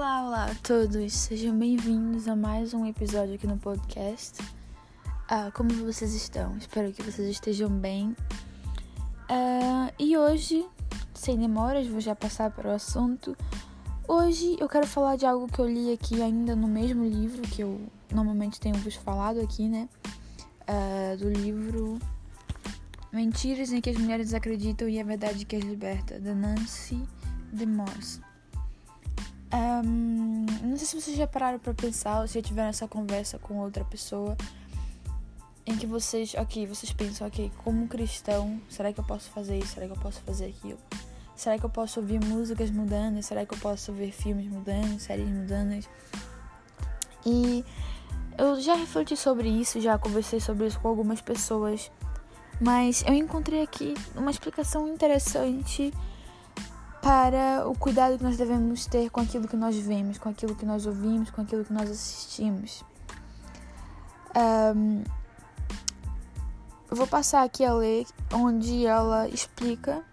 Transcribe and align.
Olá, 0.00 0.26
olá 0.26 0.44
a 0.46 0.54
todos, 0.54 1.12
sejam 1.12 1.54
bem-vindos 1.58 2.26
a 2.26 2.34
mais 2.34 2.72
um 2.72 2.86
episódio 2.86 3.34
aqui 3.34 3.46
no 3.46 3.58
podcast. 3.58 4.42
Ah, 5.28 5.50
como 5.52 5.68
vocês 5.84 6.14
estão? 6.14 6.56
Espero 6.56 6.90
que 6.90 7.02
vocês 7.02 7.28
estejam 7.28 7.68
bem. 7.68 8.16
Ah, 9.28 9.92
e 9.98 10.16
hoje, 10.16 10.66
sem 11.12 11.36
demoras, 11.36 11.86
vou 11.86 12.00
já 12.00 12.14
passar 12.14 12.50
para 12.50 12.70
o 12.70 12.72
assunto. 12.72 13.36
Hoje 14.08 14.56
eu 14.58 14.70
quero 14.70 14.86
falar 14.86 15.16
de 15.16 15.26
algo 15.26 15.46
que 15.46 15.58
eu 15.58 15.68
li 15.68 15.92
aqui 15.92 16.22
ainda 16.22 16.56
no 16.56 16.66
mesmo 16.66 17.04
livro 17.04 17.42
que 17.42 17.62
eu 17.62 17.78
normalmente 18.10 18.58
tenho 18.58 18.76
vos 18.76 18.94
falado 18.94 19.38
aqui, 19.42 19.68
né? 19.68 19.86
Ah, 20.66 21.14
do 21.18 21.28
livro 21.28 21.98
Mentiras 23.12 23.70
em 23.70 23.82
que 23.82 23.90
as 23.90 23.98
mulheres 23.98 24.32
acreditam 24.32 24.88
e 24.88 24.98
a 24.98 25.04
verdade 25.04 25.44
que 25.44 25.56
as 25.56 25.62
liberta, 25.62 26.18
da 26.18 26.34
Nancy 26.34 27.06
DeMoss. 27.52 28.29
Um, 29.52 30.46
não 30.62 30.76
sei 30.76 30.86
se 30.86 31.00
vocês 31.00 31.16
já 31.16 31.26
pararam 31.26 31.58
para 31.58 31.74
pensar 31.74 32.20
ou 32.20 32.28
se 32.28 32.34
já 32.34 32.42
tiveram 32.42 32.68
essa 32.68 32.86
conversa 32.86 33.38
com 33.38 33.58
outra 33.58 33.84
pessoa 33.84 34.36
em 35.66 35.76
que 35.76 35.86
vocês, 35.86 36.34
ok, 36.34 36.66
vocês 36.66 36.92
pensam, 36.92 37.26
ok, 37.26 37.50
como 37.64 37.86
cristão, 37.86 38.60
será 38.68 38.92
que 38.92 39.00
eu 39.00 39.04
posso 39.04 39.30
fazer 39.30 39.58
isso? 39.58 39.74
Será 39.74 39.86
que 39.86 39.92
eu 39.92 39.98
posso 39.98 40.20
fazer 40.22 40.46
aquilo? 40.46 40.78
Será 41.36 41.58
que 41.58 41.64
eu 41.64 41.70
posso 41.70 42.00
ouvir 42.00 42.22
músicas 42.24 42.70
mudando? 42.70 43.22
Será 43.22 43.46
que 43.46 43.54
eu 43.54 43.58
posso 43.58 43.92
ver 43.92 44.12
filmes 44.12 44.46
mudando, 44.46 44.98
séries 44.98 45.28
mudando? 45.28 45.84
E 47.24 47.64
eu 48.36 48.60
já 48.60 48.74
refleti 48.74 49.16
sobre 49.16 49.48
isso, 49.48 49.80
já 49.80 49.98
conversei 49.98 50.40
sobre 50.40 50.66
isso 50.66 50.80
com 50.80 50.88
algumas 50.88 51.20
pessoas, 51.20 51.90
mas 52.60 53.02
eu 53.06 53.14
encontrei 53.14 53.62
aqui 53.62 53.94
uma 54.16 54.30
explicação 54.30 54.88
interessante 54.88 55.92
para 57.02 57.66
o 57.68 57.76
cuidado 57.76 58.18
que 58.18 58.24
nós 58.24 58.36
devemos 58.36 58.86
ter 58.86 59.10
com 59.10 59.20
aquilo 59.20 59.48
que 59.48 59.56
nós 59.56 59.76
vemos, 59.76 60.18
com 60.18 60.28
aquilo 60.28 60.54
que 60.54 60.66
nós 60.66 60.86
ouvimos, 60.86 61.30
com 61.30 61.40
aquilo 61.40 61.64
que 61.64 61.72
nós 61.72 61.90
assistimos. 61.90 62.84
Um, 64.36 65.02
vou 66.90 67.06
passar 67.06 67.42
aqui 67.42 67.64
a 67.64 67.72
ler 67.72 68.06
onde 68.32 68.86
ela 68.86 69.28
explica 69.28 70.04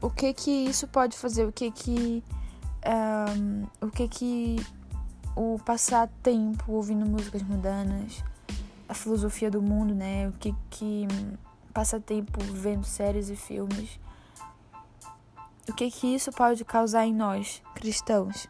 o 0.00 0.10
que 0.10 0.32
que 0.32 0.50
isso 0.50 0.88
pode 0.88 1.16
fazer, 1.16 1.46
o 1.46 1.52
que 1.52 1.70
que 1.70 2.24
um, 2.86 3.86
o 3.86 3.90
que 3.90 4.08
que 4.08 4.66
o 5.36 5.58
passar 5.64 6.08
tempo 6.22 6.72
ouvindo 6.72 7.04
músicas 7.06 7.42
mundanas, 7.42 8.22
a 8.88 8.94
filosofia 8.94 9.50
do 9.50 9.60
mundo, 9.60 9.94
né? 9.94 10.28
O 10.28 10.32
que 10.32 10.54
que 10.70 11.06
passar 11.72 12.00
tempo 12.00 12.38
vendo 12.40 12.84
séries 12.84 13.28
e 13.28 13.36
filmes 13.36 13.98
o 15.68 15.72
que 15.72 15.90
que 15.90 16.14
isso 16.14 16.30
pode 16.32 16.64
causar 16.64 17.06
em 17.06 17.14
nós, 17.14 17.62
cristãos. 17.74 18.46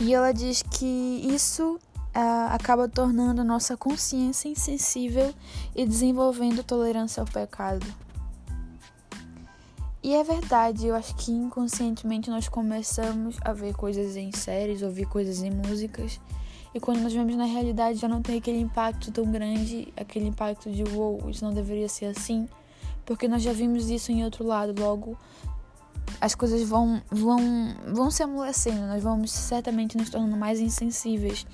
E 0.00 0.14
ela 0.14 0.32
diz 0.32 0.62
que 0.62 0.86
isso 1.34 1.78
uh, 2.14 2.52
acaba 2.52 2.88
tornando 2.88 3.40
a 3.40 3.44
nossa 3.44 3.76
consciência 3.76 4.48
insensível 4.48 5.34
e 5.74 5.86
desenvolvendo 5.86 6.62
tolerância 6.62 7.20
ao 7.20 7.26
pecado. 7.26 7.86
E 10.02 10.14
é 10.14 10.24
verdade, 10.24 10.86
eu 10.86 10.94
acho 10.94 11.14
que 11.16 11.30
inconscientemente 11.30 12.30
nós 12.30 12.48
começamos 12.48 13.36
a 13.42 13.52
ver 13.52 13.74
coisas 13.74 14.16
em 14.16 14.32
séries, 14.32 14.80
ouvir 14.80 15.06
coisas 15.06 15.42
em 15.42 15.50
músicas, 15.50 16.18
e 16.74 16.80
quando 16.80 17.00
nós 17.00 17.12
vemos 17.12 17.36
na 17.36 17.44
realidade 17.44 17.98
já 17.98 18.08
não 18.08 18.22
tem 18.22 18.38
aquele 18.38 18.60
impacto 18.60 19.10
tão 19.12 19.30
grande, 19.30 19.92
aquele 19.96 20.28
impacto 20.28 20.70
de 20.70 20.84
wow, 20.84 21.28
isso 21.28 21.44
não 21.44 21.52
deveria 21.52 21.88
ser 21.88 22.06
assim 22.06 22.48
porque 23.04 23.28
nós 23.28 23.42
já 23.42 23.52
vimos 23.52 23.88
isso 23.88 24.12
em 24.12 24.24
outro 24.24 24.44
lado. 24.44 24.74
Logo, 24.78 25.16
as 26.20 26.34
coisas 26.34 26.62
vão, 26.62 27.02
vão, 27.10 27.38
vão 27.92 28.10
se 28.10 28.22
amolecendo, 28.22 28.86
nós 28.86 29.02
vamos 29.02 29.30
certamente 29.30 29.96
nos 29.96 30.10
tornando 30.10 30.36
mais 30.36 30.60
insensíveis. 30.60 31.46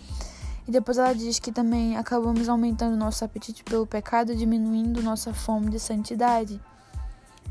E 0.66 0.70
depois 0.70 0.98
ela 0.98 1.14
diz 1.14 1.38
que 1.38 1.52
também 1.52 1.96
acabamos 1.96 2.48
aumentando 2.48 2.96
nosso 2.96 3.24
apetite 3.24 3.62
pelo 3.62 3.86
pecado 3.86 4.34
diminuindo 4.34 5.00
nossa 5.02 5.32
fome 5.32 5.70
de 5.70 5.78
santidade. 5.78 6.60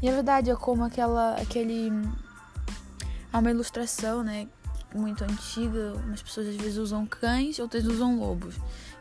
E 0.02 0.10
a 0.10 0.12
verdade 0.12 0.50
é 0.50 0.56
como 0.56 0.84
aquela, 0.84 1.36
aquele. 1.36 1.90
Há 3.32 3.40
uma 3.40 3.50
ilustração, 3.50 4.22
né? 4.22 4.48
Muito 4.94 5.24
antiga. 5.24 5.94
Umas 6.06 6.22
pessoas 6.22 6.50
às 6.50 6.56
vezes 6.58 6.78
usam 6.78 7.06
cães, 7.06 7.58
outras 7.60 7.86
usam 7.86 8.20
lobos. 8.20 8.56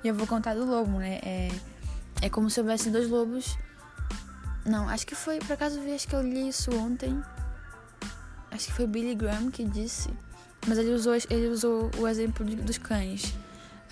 E 0.05 0.09
eu 0.09 0.15
vou 0.15 0.29
contar 0.29 0.55
do 0.55 0.65
lobo, 0.65 0.99
né? 0.99 1.19
É, 1.23 1.51
é 2.23 2.31
como 2.31 2.49
se 2.49 2.61
houvesse 2.61 2.91
dois 2.91 3.11
lobos 3.11 3.59
não, 4.65 4.89
acho 4.89 5.07
que 5.07 5.15
foi, 5.15 5.39
por 5.39 5.53
acaso 5.53 5.81
vi, 5.81 5.93
acho 5.93 6.09
que 6.09 6.17
eu 6.17 6.23
li 6.23 6.49
isso 6.49 6.75
ontem. 6.75 7.23
Acho 8.51 8.67
que 8.67 8.73
foi 8.73 8.87
Billy 8.87 9.15
Graham 9.15 9.51
que 9.51 9.65
disse. 9.65 10.09
Mas 10.67 10.79
ele 10.79 10.93
usou, 10.93 11.15
ele 11.15 11.49
usou 11.49 11.91
o 11.99 12.09
exemplo 12.09 12.45
de, 12.45 12.57
dos 12.57 12.79
cães. 12.79 13.35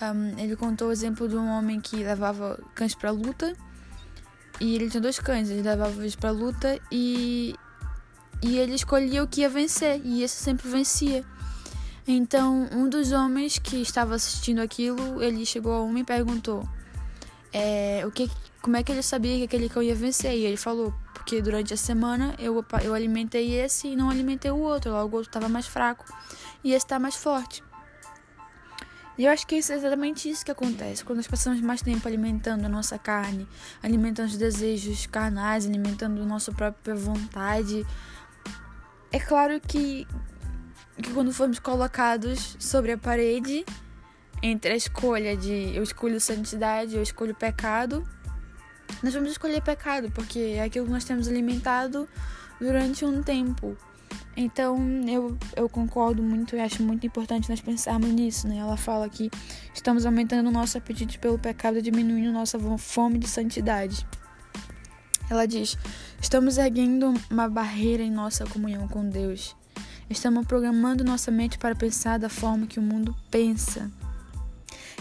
Um, 0.01 0.39
ele 0.39 0.55
contou 0.55 0.87
o 0.87 0.91
exemplo 0.91 1.27
de 1.27 1.35
um 1.35 1.47
homem 1.47 1.79
que 1.79 1.97
levava 1.97 2.59
cães 2.73 2.95
pra 2.95 3.11
luta. 3.11 3.53
E 4.59 4.75
ele 4.75 4.89
tinha 4.89 5.01
dois 5.01 5.19
cães, 5.19 5.49
ele 5.49 5.61
levava 5.61 5.99
eles 5.99 6.15
pra 6.15 6.31
luta 6.31 6.79
e. 6.91 7.55
E 8.41 8.57
ele 8.57 8.73
escolhia 8.73 9.23
o 9.23 9.27
que 9.27 9.41
ia 9.41 9.49
vencer. 9.49 10.01
E 10.03 10.23
esse 10.23 10.35
sempre 10.35 10.67
vencia. 10.67 11.23
Então, 12.07 12.67
um 12.71 12.89
dos 12.89 13.11
homens 13.11 13.57
que 13.57 13.77
estava 13.81 14.15
assistindo 14.15 14.59
aquilo, 14.59 15.21
ele 15.21 15.45
chegou 15.45 15.73
a 15.73 15.83
um 15.83 15.97
e 15.97 16.03
perguntou: 16.03 16.67
é, 17.51 18.03
o 18.05 18.11
que, 18.11 18.29
como 18.63 18.77
é 18.77 18.81
que 18.81 18.93
ele 18.93 19.03
sabia 19.03 19.37
que 19.39 19.43
aquele 19.43 19.67
cão 19.67 19.83
ia 19.83 19.93
vencer? 19.93 20.31
E 20.31 20.45
ele 20.45 20.55
falou, 20.55 20.93
porque 21.13 21.41
durante 21.41 21.73
a 21.73 21.77
semana 21.77 22.33
eu, 22.39 22.65
eu 22.81 22.93
alimentei 22.93 23.59
esse 23.59 23.89
e 23.89 23.95
não 23.95 24.09
alimentei 24.09 24.49
o 24.51 24.57
outro, 24.57 24.89
logo 24.89 25.13
o 25.13 25.17
outro 25.17 25.29
estava 25.29 25.49
mais 25.49 25.67
fraco 25.67 26.05
e 26.63 26.69
esse 26.69 26.85
está 26.85 26.97
mais 26.97 27.13
forte. 27.13 27.61
E 29.17 29.25
eu 29.25 29.31
acho 29.31 29.45
que 29.45 29.55
é 29.55 29.57
exatamente 29.57 30.29
isso 30.29 30.45
que 30.45 30.49
acontece. 30.49 31.03
Quando 31.03 31.17
nós 31.17 31.27
passamos 31.27 31.59
mais 31.59 31.81
tempo 31.81 32.07
alimentando 32.07 32.65
a 32.65 32.69
nossa 32.69 32.97
carne, 32.97 33.45
alimentando 33.83 34.29
os 34.29 34.37
desejos 34.37 35.05
carnais, 35.07 35.67
alimentando 35.67 36.21
a 36.21 36.25
nossa 36.25 36.53
própria 36.53 36.95
vontade, 36.95 37.85
é 39.11 39.19
claro 39.19 39.59
que, 39.59 40.07
que 41.01 41.13
quando 41.13 41.33
formos 41.33 41.59
colocados 41.59 42.55
sobre 42.57 42.93
a 42.93 42.97
parede, 42.97 43.65
entre 44.41 44.71
a 44.71 44.75
escolha 44.75 45.35
de 45.35 45.75
eu 45.75 45.83
escolho 45.83 46.19
santidade, 46.21 46.95
eu 46.95 47.03
escolho 47.03 47.35
pecado, 47.35 48.07
nós 49.03 49.13
vamos 49.13 49.31
escolher 49.31 49.61
pecado, 49.61 50.09
porque 50.11 50.39
é 50.39 50.63
aquilo 50.63 50.85
que 50.85 50.91
nós 50.91 51.03
temos 51.03 51.27
alimentado 51.27 52.07
durante 52.59 53.03
um 53.03 53.21
tempo. 53.21 53.77
Então 54.35 54.77
eu, 55.07 55.37
eu 55.55 55.69
concordo 55.69 56.23
muito 56.23 56.55
e 56.55 56.59
acho 56.59 56.81
muito 56.81 57.05
importante 57.05 57.49
nós 57.49 57.61
pensarmos 57.61 58.09
nisso, 58.09 58.47
né? 58.47 58.57
Ela 58.57 58.77
fala 58.77 59.07
que 59.09 59.29
estamos 59.73 60.05
aumentando 60.05 60.47
o 60.47 60.51
nosso 60.51 60.77
apetite 60.77 61.19
pelo 61.19 61.37
pecado 61.37 61.77
e 61.77 61.81
diminuindo 61.81 62.31
nossa 62.31 62.57
fome 62.77 63.19
de 63.19 63.27
santidade. 63.27 64.07
Ela 65.29 65.45
diz: 65.45 65.77
estamos 66.21 66.57
erguendo 66.57 67.13
uma 67.29 67.47
barreira 67.47 68.01
em 68.01 68.11
nossa 68.11 68.45
comunhão 68.45 68.87
com 68.87 69.07
Deus. 69.07 69.55
Estamos 70.09 70.45
programando 70.45 71.03
nossa 71.03 71.31
mente 71.31 71.57
para 71.57 71.75
pensar 71.75 72.19
da 72.19 72.29
forma 72.29 72.67
que 72.67 72.79
o 72.79 72.83
mundo 72.83 73.15
pensa. 73.29 73.91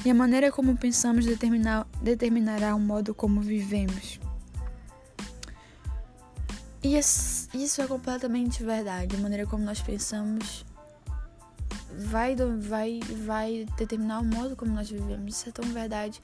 E 0.05 0.11
a 0.11 0.15
maneira 0.15 0.51
como 0.51 0.77
pensamos 0.77 1.25
determinar, 1.25 1.87
determinará 2.03 2.75
o 2.75 2.81
modo 2.81 3.15
como 3.15 3.41
vivemos. 3.41 4.19
E 6.83 6.99
isso 6.99 7.81
é 7.81 7.87
completamente 7.87 8.65
verdade. 8.65 9.15
A 9.15 9.19
maneira 9.19 9.47
como 9.47 9.65
nós 9.65 9.81
pensamos 9.81 10.65
vai, 12.07 12.35
vai, 12.35 13.01
vai 13.25 13.67
determinar 13.77 14.21
o 14.21 14.25
modo 14.25 14.57
como 14.57 14.73
nós 14.73 14.91
vivemos. 14.91 15.37
Isso 15.37 15.49
é 15.49 15.53
tão 15.53 15.71
verdade. 15.71 16.21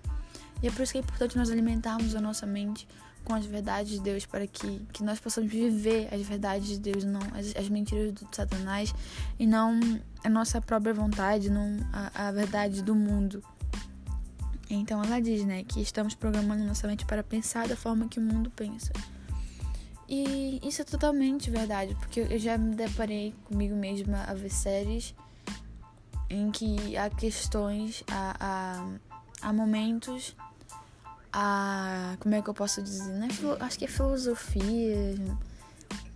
E 0.60 0.66
é 0.66 0.71
por 0.71 0.83
isso 0.83 0.93
que 0.93 0.99
é 0.99 1.00
importante 1.00 1.37
nós 1.37 1.50
alimentarmos 1.50 2.16
a 2.16 2.21
nossa 2.21 2.45
mente 2.45 2.89
com 3.24 3.34
as 3.34 3.45
verdades 3.45 3.92
de 3.92 4.01
Deus, 4.01 4.24
para 4.24 4.47
que, 4.47 4.81
que 4.92 5.04
nós 5.04 5.21
possamos 5.21 5.53
viver 5.53 6.09
as 6.13 6.22
verdades 6.22 6.69
de 6.69 6.78
Deus, 6.78 7.04
não 7.04 7.21
as, 7.34 7.54
as 7.54 7.69
mentiras 7.69 8.13
do 8.13 8.27
Satanás, 8.33 8.92
e 9.39 9.47
não 9.47 9.78
a 10.24 10.28
nossa 10.31 10.60
própria 10.60 10.95
vontade, 10.95 11.51
não 11.51 11.78
a, 11.92 12.28
a 12.28 12.33
verdade 12.33 12.83
do 12.83 12.95
mundo. 12.95 13.42
Então 14.70 15.03
ela 15.03 15.20
diz, 15.20 15.44
né, 15.44 15.65
que 15.65 15.80
estamos 15.80 16.15
programando 16.15 16.65
nossa 16.65 16.86
mente 16.86 17.06
para 17.06 17.22
pensar 17.22 17.66
da 17.66 17.76
forma 17.76 18.09
que 18.09 18.18
o 18.18 18.22
mundo 18.22 18.50
pensa. 18.50 18.92
E 20.09 20.60
isso 20.62 20.82
é 20.82 20.84
totalmente 20.84 21.50
verdade, 21.50 21.94
porque 21.94 22.20
eu 22.20 22.38
já 22.38 22.56
me 22.56 22.74
deparei 22.74 23.34
comigo 23.44 23.76
mesma 23.76 24.24
a 24.24 24.34
ver 24.34 24.50
séries 24.50 25.15
em 26.30 26.50
que 26.50 26.97
há 26.97 27.10
questões, 27.10 28.03
há, 28.10 28.36
há, 28.41 29.48
há 29.48 29.53
momentos, 29.53 30.34
há. 31.32 32.16
Como 32.21 32.34
é 32.34 32.42
que 32.42 32.48
eu 32.48 32.54
posso 32.54 32.82
dizer? 32.82 33.12
Né? 33.12 33.28
Acho 33.60 33.78
que 33.78 33.84
é 33.84 33.88
filosofia. 33.88 35.14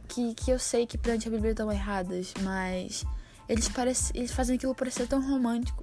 Que, 0.08 0.34
que 0.34 0.50
eu 0.50 0.58
sei 0.58 0.86
que 0.86 0.98
perante 0.98 1.26
a 1.26 1.30
Bíblia 1.30 1.52
estão 1.52 1.72
erradas, 1.72 2.34
mas 2.42 3.02
eles, 3.48 3.70
eles 4.14 4.30
fazem 4.30 4.56
aquilo 4.56 4.74
parecer 4.74 5.06
tão 5.06 5.26
romântico 5.26 5.82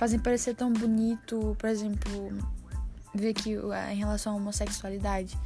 fazem 0.00 0.18
parecer 0.18 0.54
tão 0.54 0.72
bonito, 0.72 1.54
por 1.58 1.68
exemplo, 1.68 2.10
ver 3.14 3.34
que 3.34 3.50
em 3.92 3.98
relação 3.98 4.32
à 4.32 4.36
homossexualidade, 4.36 5.38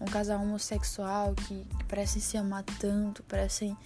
um 0.00 0.04
casal 0.04 0.42
homossexual 0.42 1.32
que, 1.32 1.64
que 1.64 1.84
parecem 1.84 2.20
se 2.20 2.36
amar 2.36 2.64
tanto, 2.80 3.22
parecem 3.22 3.76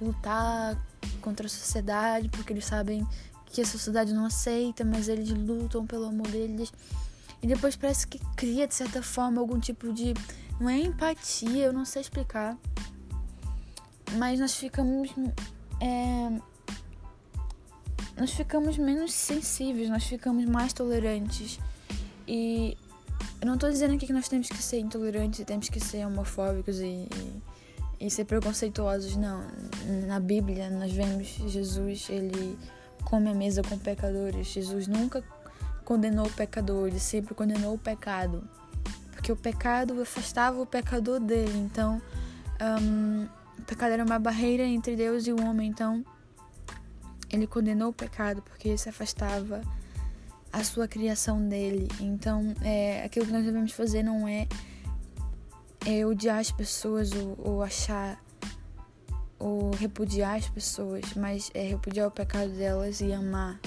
lutar 0.00 0.82
contra 1.20 1.44
a 1.44 1.50
sociedade 1.50 2.30
porque 2.30 2.54
eles 2.54 2.64
sabem 2.64 3.06
que 3.44 3.60
a 3.60 3.66
sociedade 3.66 4.14
não 4.14 4.24
aceita, 4.24 4.86
mas 4.86 5.06
eles 5.06 5.28
lutam 5.28 5.86
pelo 5.86 6.06
amor 6.06 6.28
deles. 6.28 6.72
E 7.42 7.46
depois 7.46 7.76
parece 7.76 8.06
que 8.06 8.18
cria, 8.34 8.66
de 8.66 8.74
certa 8.74 9.02
forma, 9.02 9.38
algum 9.38 9.60
tipo 9.60 9.92
de. 9.92 10.14
Não 10.58 10.70
é 10.70 10.78
empatia, 10.78 11.66
eu 11.66 11.74
não 11.74 11.84
sei 11.84 12.00
explicar. 12.00 12.56
Mas 14.16 14.40
nós 14.40 14.54
ficamos. 14.54 15.10
É, 15.78 16.53
nós 18.16 18.30
ficamos 18.30 18.78
menos 18.78 19.12
sensíveis, 19.12 19.88
nós 19.88 20.04
ficamos 20.04 20.44
mais 20.44 20.72
tolerantes. 20.72 21.58
E 22.26 22.76
eu 23.40 23.46
não 23.46 23.54
estou 23.54 23.70
dizendo 23.70 23.94
aqui 23.94 24.06
que 24.06 24.12
nós 24.12 24.28
temos 24.28 24.48
que 24.48 24.62
ser 24.62 24.78
intolerantes 24.78 25.40
e 25.40 25.44
temos 25.44 25.68
que 25.68 25.80
ser 25.80 26.06
homofóbicos 26.06 26.80
e, 26.80 27.08
e, 28.00 28.06
e, 28.06 28.10
ser 28.10 28.24
preconceituosos, 28.24 29.16
não. 29.16 29.42
Na 30.06 30.20
Bíblia 30.20 30.70
nós 30.70 30.92
vemos 30.92 31.26
Jesus, 31.26 32.08
ele 32.08 32.58
come 33.04 33.30
a 33.30 33.34
mesa 33.34 33.62
com 33.62 33.76
pecadores. 33.78 34.46
Jesus 34.46 34.86
nunca 34.86 35.22
condenou 35.84 36.26
o 36.26 36.30
pecador, 36.30 36.88
ele 36.88 37.00
sempre 37.00 37.34
condenou 37.34 37.74
o 37.74 37.78
pecado. 37.78 38.48
Porque 39.12 39.32
o 39.32 39.36
pecado 39.36 40.00
afastava 40.00 40.60
o 40.60 40.66
pecador 40.66 41.18
dele. 41.20 41.58
Então, 41.58 42.00
um, 42.80 43.26
o 43.58 43.62
pecado 43.62 43.92
era 43.92 44.04
uma 44.04 44.18
barreira 44.18 44.64
entre 44.64 44.96
Deus 44.96 45.26
e 45.26 45.32
o 45.32 45.42
homem. 45.44 45.68
Então, 45.68 46.04
ele 47.34 47.46
condenou 47.46 47.90
o 47.90 47.92
pecado 47.92 48.42
porque 48.42 48.76
se 48.78 48.88
afastava 48.88 49.60
a 50.52 50.62
sua 50.62 50.86
criação 50.86 51.46
dele. 51.48 51.88
Então, 52.00 52.54
é, 52.62 53.04
aquilo 53.04 53.26
que 53.26 53.32
nós 53.32 53.44
devemos 53.44 53.72
fazer 53.72 54.02
não 54.02 54.26
é, 54.28 54.46
é 55.84 56.06
odiar 56.06 56.38
as 56.38 56.52
pessoas 56.52 57.10
ou, 57.12 57.38
ou 57.38 57.62
achar 57.62 58.22
ou 59.38 59.72
repudiar 59.72 60.36
as 60.36 60.48
pessoas, 60.48 61.12
mas 61.14 61.50
é 61.52 61.62
repudiar 61.68 62.06
o 62.06 62.10
pecado 62.10 62.50
delas 62.52 63.00
e 63.00 63.12
amar 63.12 63.60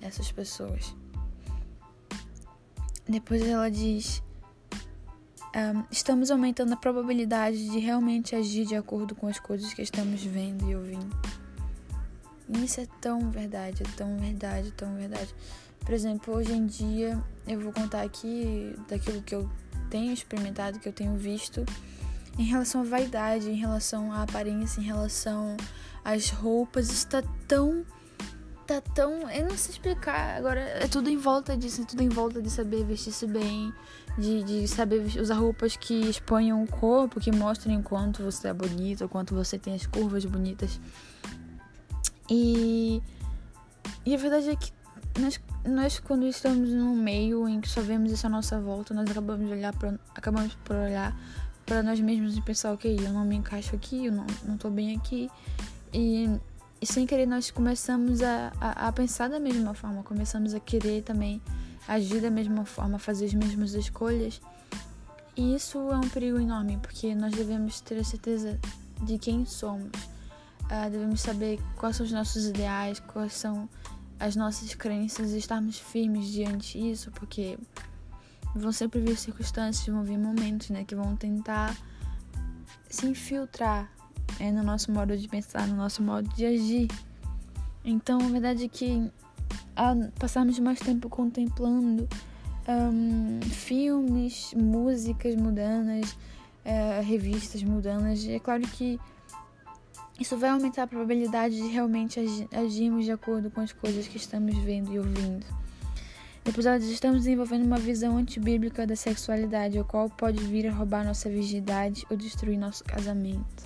essas 0.00 0.32
pessoas. 0.32 0.94
Depois 3.06 3.42
ela 3.42 3.70
diz: 3.70 4.22
um, 5.54 5.84
estamos 5.90 6.30
aumentando 6.30 6.72
a 6.72 6.76
probabilidade 6.76 7.68
de 7.68 7.78
realmente 7.78 8.34
agir 8.34 8.64
de 8.64 8.74
acordo 8.74 9.14
com 9.14 9.26
as 9.26 9.38
coisas 9.38 9.74
que 9.74 9.82
estamos 9.82 10.24
vendo 10.24 10.68
e 10.68 10.74
ouvindo. 10.74 11.29
E 12.52 12.64
isso 12.64 12.80
é 12.80 12.86
tão 13.00 13.30
verdade, 13.30 13.82
é 13.82 13.96
tão 13.96 14.16
verdade, 14.16 14.72
tão 14.72 14.94
verdade. 14.96 15.34
Por 15.84 15.94
exemplo, 15.94 16.34
hoje 16.34 16.52
em 16.52 16.66
dia, 16.66 17.22
eu 17.46 17.60
vou 17.60 17.72
contar 17.72 18.02
aqui 18.02 18.74
daquilo 18.88 19.22
que 19.22 19.34
eu 19.34 19.48
tenho 19.88 20.12
experimentado, 20.12 20.78
que 20.78 20.88
eu 20.88 20.92
tenho 20.92 21.16
visto, 21.16 21.64
em 22.38 22.44
relação 22.44 22.82
à 22.82 22.84
vaidade, 22.84 23.50
em 23.50 23.56
relação 23.56 24.12
à 24.12 24.22
aparência, 24.22 24.80
em 24.80 24.84
relação 24.84 25.56
às 26.04 26.30
roupas. 26.30 26.90
Isso 26.90 27.06
tá 27.06 27.22
tão. 27.46 27.84
tá 28.66 28.80
tão. 28.80 29.30
Eu 29.30 29.48
não 29.48 29.56
sei 29.56 29.72
explicar. 29.72 30.36
Agora 30.36 30.60
é 30.60 30.88
tudo 30.88 31.08
em 31.08 31.16
volta 31.16 31.56
disso, 31.56 31.82
é 31.82 31.84
tudo 31.84 32.02
em 32.02 32.08
volta 32.08 32.42
de 32.42 32.50
saber 32.50 32.84
vestir-se 32.84 33.26
bem, 33.26 33.72
de, 34.18 34.42
de 34.42 34.68
saber 34.68 35.02
usar 35.20 35.34
roupas 35.34 35.76
que 35.76 36.08
exponham 36.08 36.62
o 36.62 36.66
corpo, 36.66 37.20
que 37.20 37.30
mostrem 37.30 37.80
quanto 37.80 38.22
você 38.22 38.48
é 38.48 38.54
bonito, 38.54 39.08
quanto 39.08 39.34
você 39.34 39.58
tem 39.58 39.74
as 39.74 39.86
curvas 39.86 40.24
bonitas. 40.24 40.80
E. 42.30 43.02
E 44.06 44.14
a 44.14 44.18
verdade 44.18 44.48
é 44.48 44.56
que 44.56 44.72
nós, 45.18 45.40
nós 45.64 45.98
quando 45.98 46.26
estamos 46.26 46.70
num 46.70 46.94
meio 46.94 47.48
em 47.48 47.60
que 47.60 47.68
só 47.68 47.80
vemos 47.82 48.12
isso 48.12 48.26
à 48.26 48.30
nossa 48.30 48.60
volta, 48.60 48.94
nós 48.94 49.10
acabamos 49.10 49.46
de 49.46 49.52
olhar 49.52 49.74
pra, 49.74 49.94
acabamos 50.14 50.54
por 50.64 50.76
olhar 50.76 51.14
para 51.66 51.82
nós 51.82 52.00
mesmos 52.00 52.36
e 52.36 52.40
pensar, 52.40 52.72
ok, 52.72 52.98
eu 52.98 53.12
não 53.12 53.24
me 53.24 53.36
encaixo 53.36 53.74
aqui, 53.74 54.06
eu 54.06 54.12
não, 54.12 54.26
não 54.44 54.56
tô 54.56 54.70
bem 54.70 54.96
aqui. 54.96 55.30
E, 55.92 56.28
e 56.80 56.86
sem 56.86 57.06
querer 57.06 57.26
nós 57.26 57.50
começamos 57.50 58.22
a, 58.22 58.52
a, 58.60 58.88
a, 58.88 58.92
pensar 58.92 59.28
da 59.28 59.38
mesma 59.38 59.74
forma, 59.74 60.02
começamos 60.02 60.54
a 60.54 60.60
querer 60.60 61.02
também 61.02 61.40
agir 61.86 62.20
da 62.20 62.30
mesma 62.30 62.64
forma, 62.64 62.98
fazer 62.98 63.26
as 63.26 63.34
mesmas 63.34 63.74
escolhas. 63.74 64.40
E 65.36 65.54
isso 65.54 65.78
é 65.78 65.96
um 65.96 66.08
perigo 66.08 66.40
enorme, 66.40 66.78
porque 66.78 67.14
nós 67.14 67.32
devemos 67.32 67.80
ter 67.80 67.98
a 67.98 68.04
certeza 68.04 68.58
de 69.02 69.18
quem 69.18 69.44
somos. 69.44 69.90
Uh, 70.70 70.88
devemos 70.90 71.20
saber 71.20 71.58
quais 71.76 71.96
são 71.96 72.06
os 72.06 72.12
nossos 72.12 72.46
ideais, 72.46 73.00
quais 73.00 73.32
são 73.32 73.68
as 74.20 74.36
nossas 74.36 74.74
crenças 74.74 75.32
e 75.32 75.38
estarmos 75.38 75.78
firmes 75.78 76.28
diante 76.28 76.78
disso, 76.78 77.10
porque 77.12 77.58
vão 78.54 78.70
sempre 78.70 79.00
vir 79.00 79.16
circunstâncias, 79.16 79.86
vão 79.86 80.04
vir 80.04 80.18
momentos, 80.18 80.70
né, 80.70 80.84
que 80.84 80.94
vão 80.94 81.16
tentar 81.16 81.76
se 82.88 83.06
infiltrar 83.06 83.90
é, 84.38 84.52
no 84.52 84.62
nosso 84.62 84.92
modo 84.92 85.16
de 85.16 85.26
pensar, 85.26 85.66
no 85.66 85.76
nosso 85.76 86.02
modo 86.02 86.28
de 86.34 86.44
agir. 86.44 86.88
Então, 87.84 88.20
a 88.20 88.28
verdade 88.28 88.64
é 88.64 88.68
que 88.68 89.10
ao 89.74 89.96
passarmos 90.18 90.58
mais 90.58 90.78
tempo 90.78 91.08
contemplando 91.08 92.08
um, 92.68 93.40
filmes, 93.42 94.52
músicas 94.54 95.34
mudanas, 95.34 96.12
uh, 96.12 97.02
revistas 97.02 97.62
mudanas, 97.62 98.24
é 98.26 98.38
claro 98.38 98.62
que 98.62 99.00
isso 100.20 100.36
vai 100.36 100.50
aumentar 100.50 100.82
a 100.82 100.86
probabilidade 100.86 101.56
de 101.56 101.66
realmente 101.68 102.20
agirmos 102.52 103.06
de 103.06 103.10
acordo 103.10 103.50
com 103.50 103.62
as 103.62 103.72
coisas 103.72 104.06
que 104.06 104.18
estamos 104.18 104.54
vendo 104.58 104.92
e 104.92 104.98
ouvindo. 104.98 105.46
Depois 106.44 106.66
diz, 106.82 106.90
estamos 106.90 107.20
desenvolvendo 107.20 107.64
uma 107.64 107.78
visão 107.78 108.18
antibíblica 108.18 108.86
da 108.86 108.94
sexualidade, 108.94 109.78
a 109.78 109.84
qual 109.84 110.10
pode 110.10 110.42
vir 110.44 110.66
a 110.66 110.72
roubar 110.72 111.04
nossa 111.04 111.30
virgindade 111.30 112.06
ou 112.10 112.16
destruir 112.18 112.58
nosso 112.58 112.84
casamento. 112.84 113.64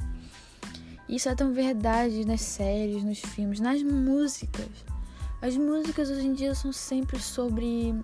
Isso 1.08 1.28
é 1.28 1.34
tão 1.34 1.52
verdade 1.52 2.24
nas 2.24 2.40
séries, 2.40 3.02
nos 3.02 3.18
filmes, 3.18 3.58
nas 3.58 3.82
músicas. 3.82 4.93
As 5.44 5.58
músicas 5.58 6.08
hoje 6.08 6.26
em 6.26 6.32
dia 6.32 6.54
são 6.54 6.72
sempre 6.72 7.20
sobre 7.20 7.94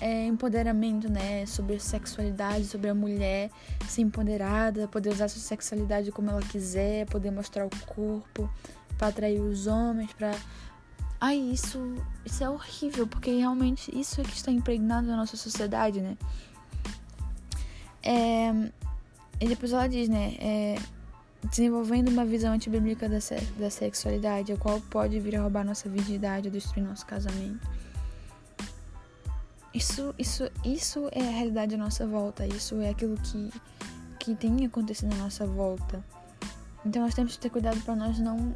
é, 0.00 0.24
empoderamento, 0.24 1.06
né? 1.06 1.44
Sobre 1.44 1.78
sexualidade, 1.78 2.64
sobre 2.64 2.88
a 2.88 2.94
mulher 2.94 3.50
ser 3.86 4.00
empoderada, 4.00 4.88
poder 4.88 5.10
usar 5.10 5.28
sua 5.28 5.42
sexualidade 5.42 6.10
como 6.10 6.30
ela 6.30 6.40
quiser, 6.40 7.04
poder 7.04 7.30
mostrar 7.30 7.66
o 7.66 7.70
corpo 7.84 8.48
para 8.96 9.08
atrair 9.08 9.38
os 9.38 9.66
homens, 9.66 10.14
para 10.14 10.34
Ai, 11.20 11.36
isso, 11.36 11.78
isso 12.24 12.42
é 12.42 12.48
horrível, 12.48 13.06
porque 13.06 13.32
realmente 13.32 13.90
isso 13.94 14.22
é 14.22 14.24
que 14.24 14.32
está 14.32 14.50
impregnado 14.50 15.06
na 15.06 15.16
nossa 15.16 15.36
sociedade, 15.36 16.00
né? 16.00 16.16
É, 18.02 18.50
e 19.38 19.46
depois 19.46 19.74
ela 19.74 19.86
diz, 19.86 20.08
né? 20.08 20.36
É, 20.38 20.76
desenvolvendo 21.44 22.08
uma 22.08 22.24
visão 22.24 22.52
antibíblica 22.52 23.08
da, 23.08 23.18
da 23.58 23.70
sexualidade, 23.70 24.52
a 24.52 24.56
qual 24.56 24.80
pode 24.90 25.18
vir 25.20 25.36
a 25.36 25.42
roubar 25.42 25.64
nossa 25.64 25.88
virgindade 25.88 26.48
ou 26.48 26.52
destruir 26.52 26.84
nosso 26.84 27.06
casamento. 27.06 27.66
Isso, 29.72 30.14
isso, 30.18 30.50
isso 30.64 31.08
é 31.12 31.20
a 31.20 31.30
realidade 31.30 31.74
à 31.74 31.78
nossa 31.78 32.06
volta. 32.06 32.46
Isso 32.46 32.80
é 32.80 32.90
aquilo 32.90 33.16
que, 33.16 33.50
que 34.18 34.34
tem 34.34 34.64
acontecido 34.64 35.12
à 35.12 35.16
nossa 35.16 35.46
volta. 35.46 36.02
Então 36.84 37.02
nós 37.02 37.14
temos 37.14 37.34
que 37.34 37.40
ter 37.40 37.50
cuidado 37.50 37.80
para 37.82 37.94
nós 37.94 38.18
não 38.18 38.54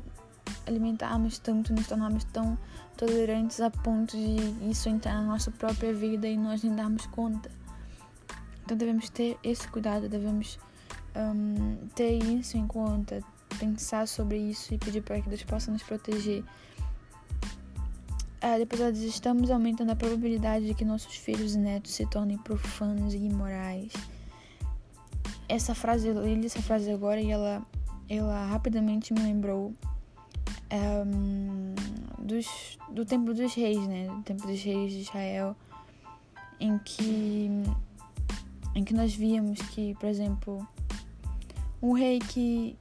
alimentarmos 0.66 1.38
tanto, 1.38 1.72
nos 1.72 1.86
tornarmos 1.86 2.24
tão 2.24 2.58
tolerantes 2.96 3.60
a 3.60 3.70
ponto 3.70 4.16
de 4.16 4.70
isso 4.70 4.88
entrar 4.88 5.14
na 5.14 5.22
nossa 5.22 5.50
própria 5.50 5.92
vida 5.92 6.26
e 6.26 6.36
nós 6.36 6.62
nem 6.62 6.74
darmos 6.74 7.06
conta. 7.06 7.50
Então 8.64 8.76
devemos 8.76 9.08
ter 9.10 9.38
esse 9.42 9.66
cuidado, 9.68 10.08
devemos 10.08 10.58
um, 11.16 11.88
ter 11.94 12.22
isso 12.22 12.56
em 12.56 12.66
conta, 12.66 13.20
pensar 13.58 14.08
sobre 14.08 14.38
isso 14.38 14.74
e 14.74 14.78
pedir 14.78 15.02
para 15.02 15.20
que 15.20 15.28
Deus 15.28 15.42
possa 15.42 15.70
nos 15.70 15.82
proteger 15.82 16.44
é, 18.42 18.58
depois 18.58 18.80
diz: 18.92 19.04
estamos 19.04 19.52
aumentando 19.52 19.92
a 19.92 19.96
probabilidade 19.96 20.66
de 20.66 20.74
que 20.74 20.84
nossos 20.84 21.14
filhos 21.14 21.54
e 21.54 21.58
netos 21.58 21.92
se 21.92 22.04
tornem 22.06 22.36
profanos 22.36 23.14
e 23.14 23.18
imorais. 23.18 23.92
Essa 25.48 25.76
frase, 25.76 26.08
eu 26.08 26.20
li 26.20 26.44
essa 26.44 26.60
frase 26.60 26.90
agora 26.90 27.20
e 27.20 27.30
ela, 27.30 27.62
ela 28.08 28.46
rapidamente 28.46 29.14
me 29.14 29.20
lembrou 29.20 29.72
um, 30.72 31.74
dos, 32.18 32.76
do 32.90 33.04
tempo 33.04 33.32
dos 33.32 33.54
reis, 33.54 33.86
né? 33.86 34.08
Do 34.08 34.22
tempo 34.22 34.44
dos 34.44 34.60
reis 34.60 34.92
de 34.92 35.02
Israel, 35.02 35.54
em 36.58 36.76
que, 36.78 37.48
em 38.74 38.82
que 38.82 38.92
nós 38.92 39.14
víamos 39.14 39.60
que, 39.60 39.94
por 40.00 40.08
exemplo, 40.08 40.66
um 41.82 41.92
rei 41.92 42.20
que, 42.20 42.78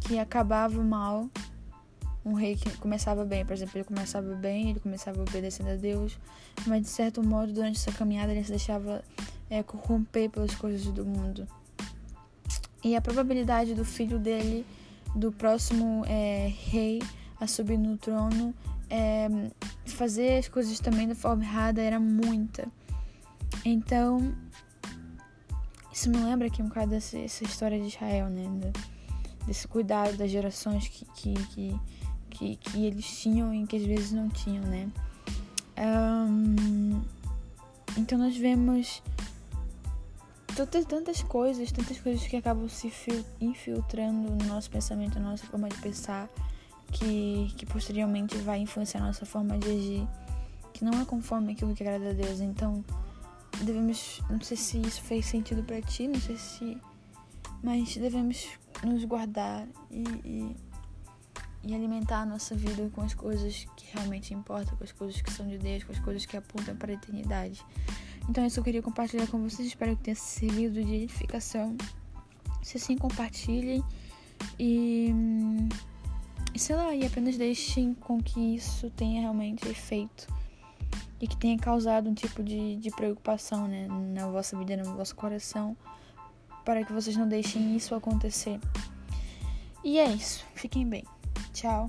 que 0.00 0.18
acabava 0.18 0.82
mal 0.82 1.28
um 2.26 2.34
rei 2.34 2.56
que 2.56 2.76
começava 2.78 3.24
bem, 3.24 3.46
por 3.46 3.52
exemplo, 3.52 3.78
ele 3.78 3.84
começava 3.84 4.34
bem, 4.34 4.70
ele 4.70 4.80
começava 4.80 5.22
obedecendo 5.22 5.70
a 5.70 5.76
Deus, 5.76 6.18
mas 6.66 6.82
de 6.82 6.88
certo 6.88 7.22
modo, 7.22 7.52
durante 7.52 7.76
essa 7.76 7.92
caminhada, 7.92 8.32
ele 8.32 8.42
se 8.42 8.50
deixava 8.50 9.00
é, 9.48 9.62
corromper 9.62 10.28
pelas 10.28 10.52
coisas 10.56 10.84
do 10.86 11.04
mundo. 11.04 11.46
E 12.82 12.96
a 12.96 13.00
probabilidade 13.00 13.74
do 13.74 13.84
filho 13.84 14.18
dele, 14.18 14.66
do 15.14 15.30
próximo 15.30 16.04
é, 16.06 16.52
rei, 16.68 17.00
a 17.40 17.46
subir 17.46 17.78
no 17.78 17.96
trono, 17.96 18.52
é, 18.90 19.28
fazer 19.86 20.38
as 20.38 20.48
coisas 20.48 20.80
também 20.80 21.06
da 21.06 21.14
forma 21.14 21.44
errada 21.44 21.80
era 21.80 22.00
muita. 22.00 22.66
Então, 23.64 24.34
Isso 25.96 26.10
me 26.10 26.18
lembra 26.18 26.48
aqui 26.48 26.60
um 26.60 26.68
bocado 26.68 26.90
dessa, 26.90 27.16
dessa 27.16 27.42
história 27.42 27.80
de 27.80 27.86
Israel, 27.86 28.28
né? 28.28 28.44
desse 29.46 29.66
cuidado 29.66 30.14
das 30.14 30.30
gerações 30.30 30.86
que, 30.88 31.06
que, 31.06 31.32
que, 31.46 31.80
que, 32.28 32.56
que 32.56 32.84
eles 32.84 33.06
tinham 33.18 33.54
e 33.54 33.66
que 33.66 33.76
às 33.76 33.82
vezes 33.82 34.12
não 34.12 34.28
tinham, 34.28 34.62
né? 34.64 34.90
Um, 35.78 37.00
então 37.96 38.18
nós 38.18 38.36
vemos 38.36 39.02
tantas, 40.54 40.84
tantas 40.84 41.22
coisas, 41.22 41.72
tantas 41.72 41.98
coisas 41.98 42.26
que 42.26 42.36
acabam 42.36 42.68
se 42.68 42.92
infiltrando 43.40 44.32
no 44.32 44.44
nosso 44.44 44.68
pensamento, 44.68 45.18
na 45.18 45.30
nossa 45.30 45.46
forma 45.46 45.66
de 45.66 45.78
pensar, 45.78 46.28
que, 46.92 47.50
que 47.56 47.64
posteriormente 47.64 48.36
vai 48.36 48.58
influenciar 48.58 49.00
a 49.00 49.06
nossa 49.06 49.24
forma 49.24 49.56
de 49.56 49.70
agir, 49.70 50.08
que 50.74 50.84
não 50.84 51.00
é 51.00 51.06
conforme 51.06 51.52
aquilo 51.52 51.74
que 51.74 51.82
agrada 51.82 52.10
a 52.10 52.12
Deus. 52.12 52.40
Então 52.40 52.84
devemos, 53.62 54.20
não 54.30 54.40
sei 54.40 54.56
se 54.56 54.80
isso 54.80 55.02
fez 55.02 55.26
sentido 55.26 55.62
para 55.62 55.80
ti, 55.80 56.06
não 56.06 56.20
sei 56.20 56.36
se, 56.36 56.78
mas 57.62 57.96
devemos 57.96 58.48
nos 58.84 59.04
guardar 59.04 59.66
e, 59.90 60.04
e, 60.24 60.56
e, 61.64 61.74
alimentar 61.74 62.20
a 62.20 62.26
nossa 62.26 62.54
vida 62.54 62.88
com 62.94 63.02
as 63.02 63.14
coisas 63.14 63.66
que 63.76 63.86
realmente 63.94 64.34
importam, 64.34 64.76
com 64.76 64.84
as 64.84 64.92
coisas 64.92 65.20
que 65.20 65.32
são 65.32 65.46
de 65.46 65.58
Deus, 65.58 65.84
com 65.84 65.92
as 65.92 65.98
coisas 65.98 66.26
que 66.26 66.36
apontam 66.36 66.76
para 66.76 66.92
a 66.92 66.94
eternidade. 66.94 67.64
Então, 68.28 68.44
isso 68.44 68.58
eu 68.58 68.64
queria 68.64 68.82
compartilhar 68.82 69.26
com 69.28 69.40
vocês. 69.42 69.68
Espero 69.68 69.96
que 69.96 70.02
tenha 70.02 70.16
servido 70.16 70.84
de 70.84 70.94
edificação. 70.94 71.76
Se 72.62 72.76
assim, 72.76 72.96
compartilhem 72.96 73.82
e, 74.58 75.14
e 76.52 76.58
sei 76.58 76.74
lá, 76.74 76.94
e 76.94 77.06
apenas 77.06 77.36
deixem 77.36 77.94
com 77.94 78.20
que 78.20 78.56
isso 78.56 78.90
tenha 78.90 79.20
realmente 79.20 79.68
efeito 79.68 80.26
e 81.20 81.26
que 81.26 81.36
tenha 81.36 81.58
causado 81.58 82.08
um 82.08 82.14
tipo 82.14 82.42
de, 82.42 82.76
de 82.76 82.90
preocupação 82.90 83.66
né, 83.66 83.86
na 83.88 84.26
vossa 84.28 84.56
vida, 84.58 84.76
no 84.76 84.96
vosso 84.96 85.14
coração 85.14 85.76
para 86.64 86.84
que 86.84 86.92
vocês 86.92 87.16
não 87.16 87.28
deixem 87.28 87.76
isso 87.76 87.94
acontecer. 87.94 88.58
E 89.84 89.98
é 89.98 90.08
isso. 90.08 90.44
Fiquem 90.54 90.86
bem. 90.86 91.04
Tchau. 91.52 91.88